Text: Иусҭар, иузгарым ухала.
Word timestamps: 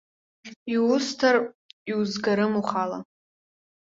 Иусҭар, 0.73 1.35
иузгарым 1.91 2.53
ухала. 2.61 2.99